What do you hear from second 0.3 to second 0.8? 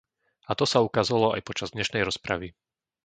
A to sa